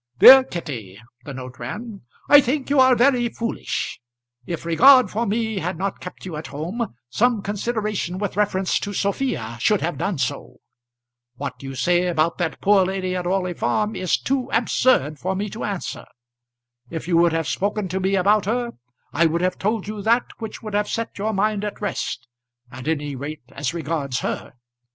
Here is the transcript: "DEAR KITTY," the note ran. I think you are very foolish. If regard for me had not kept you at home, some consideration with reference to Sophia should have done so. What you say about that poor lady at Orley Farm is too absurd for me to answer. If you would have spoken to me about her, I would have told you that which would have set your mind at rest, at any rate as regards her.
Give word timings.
"DEAR 0.17 0.43
KITTY," 0.43 0.99
the 1.25 1.33
note 1.35 1.59
ran. 1.59 2.01
I 2.27 2.41
think 2.41 2.71
you 2.71 2.79
are 2.79 2.95
very 2.95 3.29
foolish. 3.29 4.01
If 4.47 4.65
regard 4.65 5.11
for 5.11 5.27
me 5.27 5.59
had 5.59 5.77
not 5.77 5.99
kept 5.99 6.25
you 6.25 6.35
at 6.37 6.47
home, 6.47 6.95
some 7.11 7.43
consideration 7.43 8.17
with 8.17 8.35
reference 8.35 8.79
to 8.79 8.93
Sophia 8.93 9.57
should 9.59 9.81
have 9.81 9.99
done 9.99 10.17
so. 10.17 10.57
What 11.35 11.61
you 11.61 11.75
say 11.75 12.07
about 12.07 12.39
that 12.39 12.61
poor 12.61 12.83
lady 12.83 13.15
at 13.15 13.27
Orley 13.27 13.53
Farm 13.53 13.95
is 13.95 14.17
too 14.17 14.49
absurd 14.51 15.19
for 15.19 15.35
me 15.35 15.49
to 15.51 15.63
answer. 15.65 16.05
If 16.89 17.07
you 17.07 17.15
would 17.17 17.33
have 17.33 17.47
spoken 17.47 17.87
to 17.89 17.99
me 17.99 18.15
about 18.15 18.45
her, 18.45 18.71
I 19.13 19.27
would 19.27 19.41
have 19.41 19.59
told 19.59 19.87
you 19.87 20.01
that 20.01 20.25
which 20.39 20.63
would 20.63 20.73
have 20.73 20.87
set 20.89 21.19
your 21.19 21.31
mind 21.31 21.63
at 21.63 21.79
rest, 21.79 22.27
at 22.71 22.87
any 22.87 23.15
rate 23.15 23.43
as 23.51 23.71
regards 23.75 24.21
her. 24.21 24.53